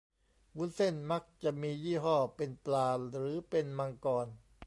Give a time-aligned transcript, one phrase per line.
[0.57, 4.27] วุ้นเส้นมักจะมียี่ห้อเป็นปลาหรือเป็นมังกร